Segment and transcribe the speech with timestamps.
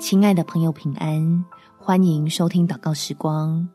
[0.00, 1.44] 亲爱的朋友，平安！
[1.78, 3.68] 欢迎收听祷告时光，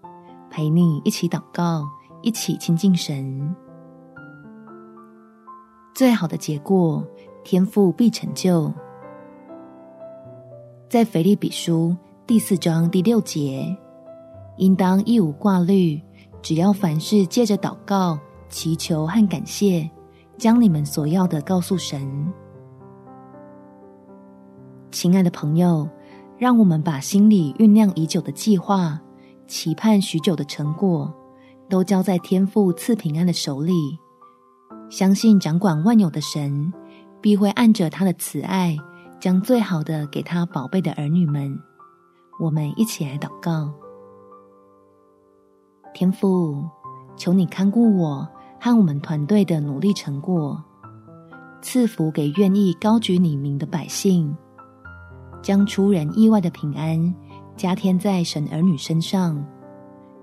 [0.50, 1.88] 陪你一起祷告，
[2.24, 3.56] 一起亲近神。
[5.94, 7.06] 最好的结果，
[7.44, 8.74] 天赋必成就。
[10.90, 11.96] 在腓立比书
[12.26, 13.78] 第四章第六节，
[14.58, 16.02] 应当一无挂虑，
[16.42, 18.18] 只要凡事借着祷告、
[18.50, 19.88] 祈求和感谢，
[20.40, 22.34] 将你们所要的告诉神。
[24.90, 25.88] 亲爱的朋友。
[26.38, 29.00] 让我们把心里酝酿已久的计划、
[29.48, 31.14] 期盼许久的成果，
[31.70, 33.74] 都交在天父赐平安的手里。
[34.90, 36.72] 相信掌管万有的神，
[37.22, 38.78] 必会按着他的慈爱，
[39.20, 41.58] 将最好的给他宝贝的儿女们。
[42.40, 43.74] 我们一起来祷告：
[45.94, 46.64] 天父，
[47.16, 48.28] 求你看顾我
[48.60, 50.62] 和我们团队的努力成果，
[51.62, 54.36] 赐福给愿意高举你名的百姓。
[55.46, 57.14] 将出人意外的平安
[57.56, 59.46] 加添在神儿女身上，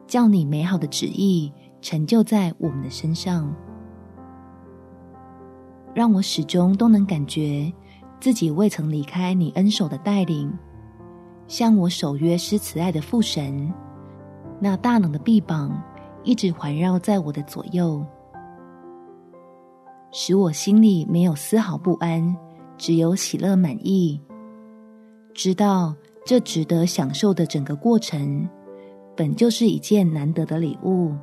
[0.05, 3.55] 叫你美好的旨意成就在我们的身上，
[5.95, 7.73] 让我始终都能感觉
[8.19, 10.53] 自己未曾离开你恩手的带领，
[11.47, 13.73] 像我守约施慈爱的父神，
[14.59, 15.81] 那大能的臂膀
[16.25, 18.05] 一直环绕在我的左右，
[20.11, 22.37] 使我心里没有丝毫不安，
[22.77, 24.21] 只有喜乐满意。
[25.35, 25.95] 知道
[26.25, 28.49] 这值得享受的整个过程，
[29.17, 31.15] 本就是一件难得的礼物，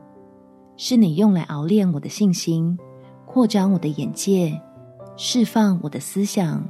[0.77, 2.77] 是你用来熬炼我的信心，
[3.25, 4.59] 扩张我的眼界，
[5.15, 6.67] 释放我的思想，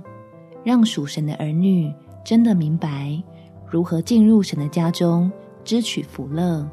[0.63, 3.21] 让属神的儿女真的明白
[3.65, 5.31] 如何进入神的家中，
[5.63, 6.67] 支取福乐。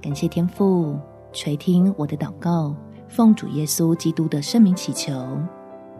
[0.00, 0.98] 感谢天父
[1.32, 2.74] 垂听我的祷告，
[3.08, 5.12] 奉主耶稣基督的圣名祈求，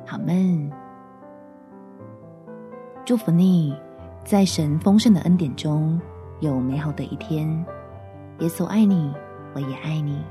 [0.07, 0.82] 阿们。
[3.05, 3.75] 祝福你，
[4.25, 6.01] 在神丰盛的恩典中
[6.39, 7.49] 有美好的一天。
[8.39, 9.13] 耶稣爱你，
[9.55, 10.23] 我也爱你。